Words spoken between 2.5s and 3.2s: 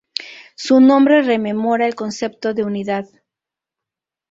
de "unidad".